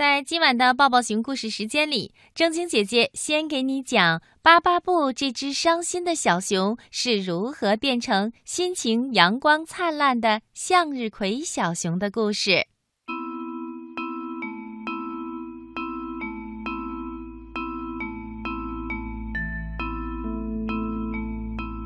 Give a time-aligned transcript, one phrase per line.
[0.00, 12.66] 在今晚的抱抱熊故事时间里，正晶姐姐先给你讲巴巴布这只伤心的小熊是如何变成心情阳光灿烂的向日葵小熊的故事。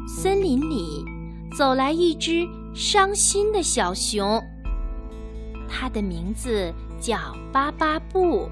[0.07, 1.05] 森林里
[1.59, 4.41] 走来一只伤心的小熊，
[5.69, 6.73] 它的名字。
[7.01, 7.19] 叫
[7.53, 8.49] 巴巴布，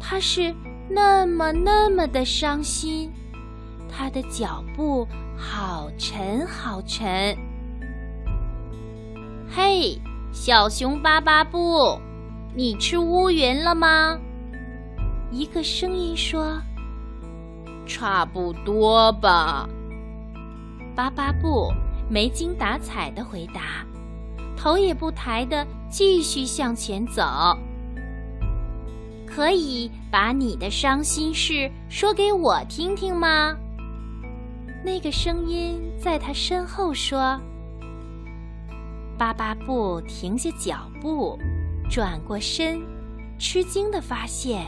[0.00, 0.54] 他是
[0.88, 3.12] 那么那么的伤心，
[3.90, 7.36] 他的脚步好沉好沉。
[9.50, 10.00] 嘿，
[10.32, 12.00] 小熊巴巴布，
[12.54, 14.18] 你吃乌云了吗？
[15.30, 16.58] 一个声音说
[17.84, 19.68] ：“差不多吧。”
[20.96, 21.70] 巴巴布
[22.08, 23.84] 没精打采的回答。
[24.56, 27.22] 头也不抬的继续向前走。
[29.34, 33.56] 可以把你的伤心事说给我听听吗？
[34.84, 37.40] 那个声音在他身后说。
[39.16, 41.38] 巴巴布停下脚步，
[41.88, 42.82] 转过身，
[43.38, 44.66] 吃惊的发现，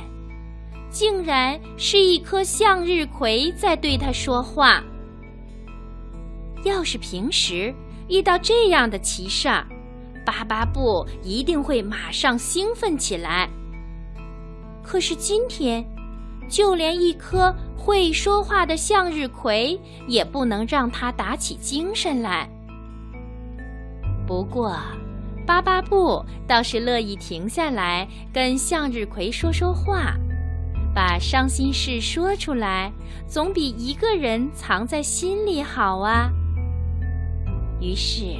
[0.91, 4.83] 竟然是一颗向日葵在对他说话。
[6.65, 7.75] 要是平时
[8.09, 9.67] 遇到这样的奇事儿，
[10.25, 13.51] 巴巴布一定会马上兴奋起来。
[14.85, 15.85] 可是今天，
[16.49, 22.49] 就连一颗会说话的向日葵也不能让他打起精神来。
[24.27, 24.79] 不过，
[25.47, 30.15] 巴巴布倒是乐意停下来跟向日葵说说话，
[30.95, 32.93] 把伤心事说出来，
[33.27, 36.31] 总比一个人藏在心里好啊。
[37.81, 38.37] 于是。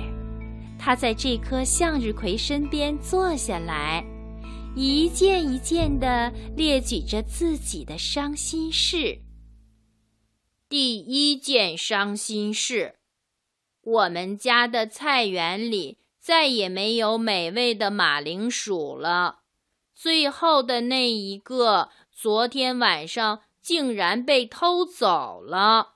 [0.77, 4.05] 他在这棵向日葵身边坐下来，
[4.77, 9.21] 一件一件地列举着自己的伤心事。
[10.69, 12.97] 第一件伤心事：
[13.83, 19.43] 我们家的菜园里再也没有美味的马铃薯了，
[19.95, 25.95] 最后的那一个昨天晚上竟然被偷走了。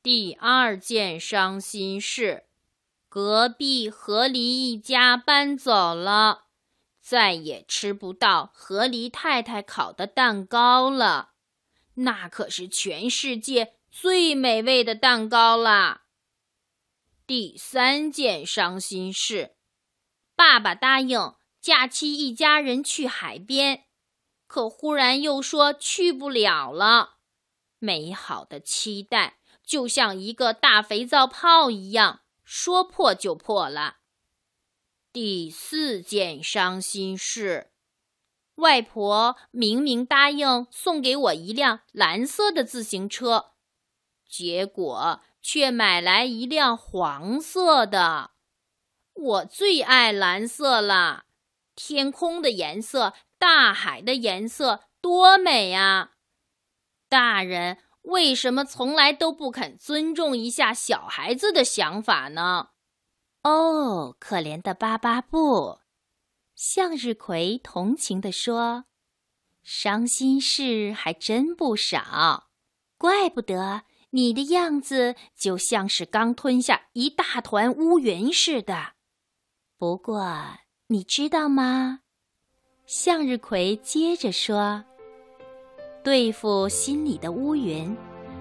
[0.00, 2.44] 第二件伤心事。
[3.08, 6.43] 隔壁河狸一家搬走了，
[7.04, 11.32] 再也吃不到河狸太太烤的蛋糕了。
[11.96, 16.04] 那可是全世界最美味的蛋糕啦！
[17.26, 19.56] 第三件伤心事：
[20.34, 23.84] 爸爸答应假期一家人去海边，
[24.46, 27.18] 可忽然又说去不了了。
[27.78, 32.22] 美好的期待就像一个大肥皂泡一样。
[32.42, 33.98] 说破就破了。
[35.14, 37.70] 第四件伤心事，
[38.56, 43.52] 外婆明明答应送给我一辆蓝色的自行车，
[44.28, 48.32] 结果却买来一辆黄色的。
[49.12, 51.26] 我最爱蓝色了，
[51.76, 56.14] 天空的颜色，大海的颜色，多美啊！
[57.08, 57.78] 大人。
[58.02, 62.70] 为什么从来都不肯尊重一下小孩子的想法呢？
[63.44, 65.78] 哦，可怜的巴巴布，
[66.54, 68.86] 向日葵同情地说
[69.62, 72.48] ：“伤心事还真不少，
[72.96, 78.94] 怪不得你的样子就像是刚吞下一大团乌云似的。
[79.76, 80.34] 不过，
[80.86, 82.00] 你知道吗？”
[82.86, 84.82] 向日葵接着说。
[86.02, 87.94] 对付心里的乌云，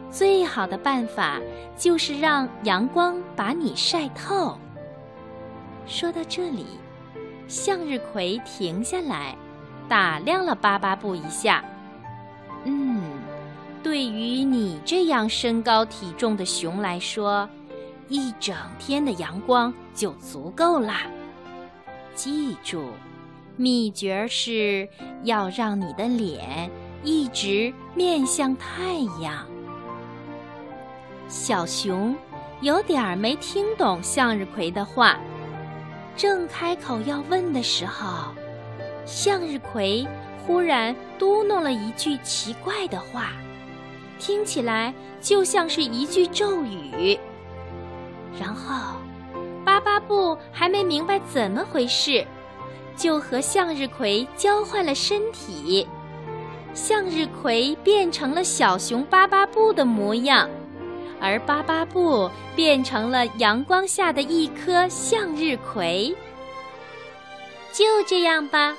[0.09, 1.41] 最好的办法
[1.77, 4.57] 就是让阳光把你晒透。
[5.85, 6.65] 说到这里，
[7.47, 9.35] 向日葵停下来，
[9.87, 11.63] 打量了巴巴布一下。
[12.65, 13.01] 嗯，
[13.83, 17.47] 对于你这样身高体重的熊来说，
[18.07, 21.01] 一整天的阳光就足够啦。
[22.15, 22.85] 记住，
[23.57, 24.87] 秘诀是
[25.23, 26.69] 要让你的脸。
[27.05, 29.45] 一直面向太阳。
[31.27, 32.15] 小熊
[32.61, 35.19] 有点儿没听懂向日葵的话，
[36.15, 38.33] 正开口要问的时候，
[39.05, 40.07] 向日葵
[40.45, 43.31] 忽然嘟哝了一句奇怪的话，
[44.19, 47.17] 听起来就像是一句咒语。
[48.39, 48.97] 然后，
[49.65, 52.25] 巴巴布还没明白怎么回事，
[52.95, 55.87] 就和向日葵交换了身体。
[56.73, 60.49] 向日葵变成了小熊巴巴布的模样，
[61.23, 66.13] 而巴巴布变成了阳光下的一颗向日葵。
[67.71, 68.75] 就这样吧，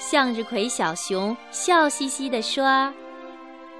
[0.00, 2.90] 向日葵小熊笑嘻嘻地说：“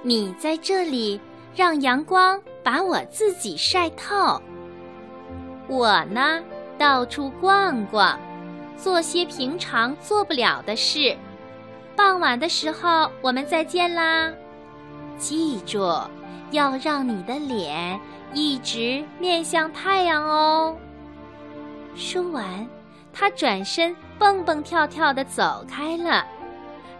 [0.03, 1.19] 你在这里，
[1.55, 4.39] 让阳光把我自己晒透。
[5.67, 6.41] 我呢，
[6.77, 8.17] 到处逛逛，
[8.77, 11.17] 做些平常做不了的事。
[11.95, 14.31] 傍晚的时候，我们再见啦！
[15.17, 15.79] 记住，
[16.51, 17.99] 要让你的脸
[18.33, 20.75] 一直面向太阳哦。”
[21.95, 22.67] 说完，
[23.11, 26.25] 他转身蹦蹦跳跳地走开了，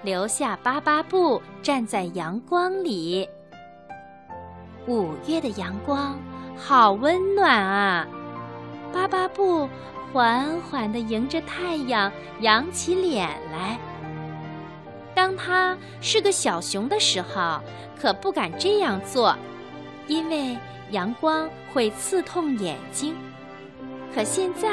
[0.02, 3.28] 留下巴巴布站在阳光里。
[4.88, 6.18] 五月的阳光
[6.56, 8.08] 好温暖啊！
[8.94, 9.70] 巴巴布
[10.12, 13.78] 缓缓地迎着太阳扬起脸来。
[15.18, 17.60] 当他是个小熊的时候，
[18.00, 19.36] 可不敢这样做，
[20.06, 20.56] 因为
[20.92, 23.16] 阳光会刺痛眼睛。
[24.14, 24.70] 可现在，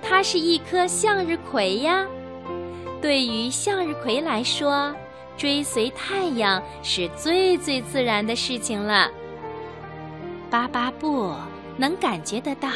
[0.00, 2.06] 它是一颗向日葵呀。
[3.00, 4.94] 对于向日葵来说，
[5.36, 9.10] 追随太阳是最最自然的事情了。
[10.48, 11.34] 巴巴布
[11.76, 12.68] 能感觉得到，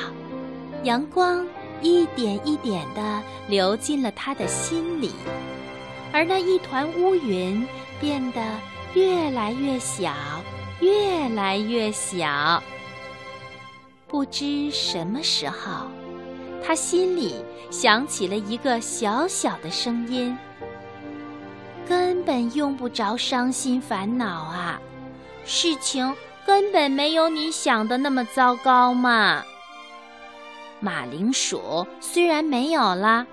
[0.83, 1.47] 阳光
[1.81, 5.13] 一点一点地流进了他的心里，
[6.17, 7.69] 而那一团乌云
[8.01, 8.41] 变得
[8.95, 10.15] 越来越小，
[10.81, 12.63] 越来越小。
[14.09, 15.89] 不知什么时候，
[16.65, 17.35] 他心里
[17.71, 20.35] 响起了一个小小的声音
[21.87, 24.81] ：“根本用不着伤心烦恼啊，
[25.45, 26.17] 事情
[26.47, 29.45] 根本没有你想的那么糟糕嘛。”
[30.81, 33.27] 马铃薯虽然没有了，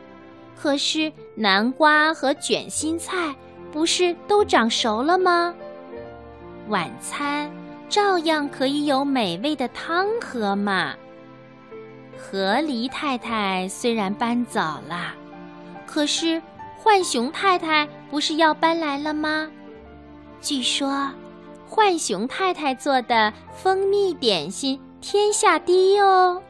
[0.56, 3.36] 可是南瓜和卷心菜
[3.72, 5.54] 不是都长熟了吗？
[6.70, 7.52] 晚餐。
[7.90, 10.96] 照样可以有美味的汤喝嘛。
[12.18, 15.14] 河狸太太虽然搬走了，
[15.86, 16.42] 可是
[16.82, 19.48] 浣熊太太不是要搬来了吗？
[20.42, 21.08] 据说，
[21.70, 26.42] 浣熊太太做的蜂蜜点心天下第一哦。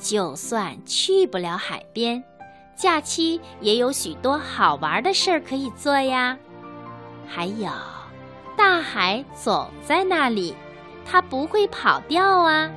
[0.00, 2.20] 就算去不了海边，
[2.76, 6.36] 假期也有许多好玩的事儿可以做呀。
[7.26, 7.68] 还有。
[8.56, 10.54] 大海总在那里，
[11.04, 12.70] 它不会跑掉啊，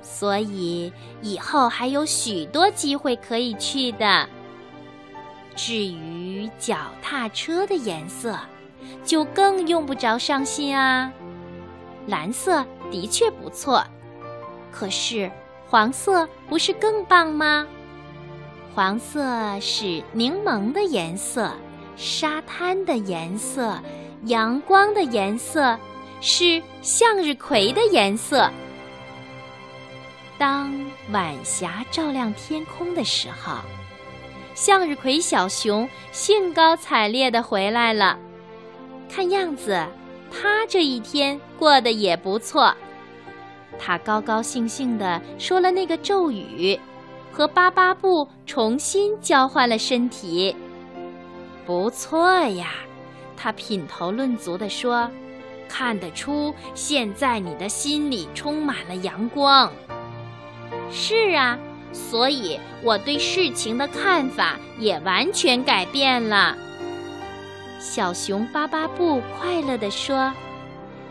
[0.00, 0.90] 所以
[1.20, 4.26] 以后还有许多机会可以去的。
[5.54, 8.34] 至于脚踏车的颜色，
[9.04, 11.12] 就更用不着伤心啊。
[12.06, 13.84] 蓝色的确不错，
[14.72, 15.30] 可是
[15.68, 17.66] 黄色不是更棒吗？
[18.74, 19.24] 黄色
[19.60, 21.48] 是柠檬的颜色，
[21.94, 23.80] 沙滩的颜色。
[24.24, 25.78] 阳光的颜色
[26.20, 28.50] 是向日葵的颜色。
[30.38, 30.74] 当
[31.12, 33.58] 晚霞照亮天空的时候，
[34.56, 38.18] 向日葵小熊兴高采烈地回来了。
[39.08, 39.86] 看样子，
[40.32, 42.74] 他这一天过得也不错。
[43.78, 46.76] 他高高兴兴地说了那个咒语，
[47.34, 50.54] 和巴巴布重新交换了身体。
[51.66, 52.68] 不错呀。
[53.36, 55.10] 他品头论足地说
[55.68, 59.70] ：“看得出，现在你的心里充满了阳光。”
[60.90, 61.58] 是啊，
[61.92, 66.56] 所以我对事情的看法也完全改变了。
[67.80, 70.32] 小熊巴巴布快乐地说：“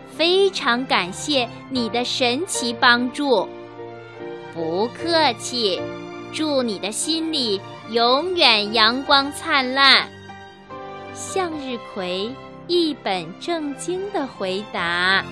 [0.09, 3.47] 非常感谢你的神奇帮助。”
[4.55, 5.79] 不客气，
[6.33, 7.61] 祝你的心里
[7.91, 10.09] 永远阳光灿烂。
[11.13, 12.29] 向日葵
[12.67, 15.23] 一本正经地回答。